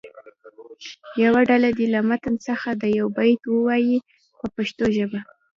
[1.23, 2.67] یوه ډله دې له متن څخه
[2.99, 3.97] یو بیت ووایي
[4.39, 5.19] په پښتو ژبه.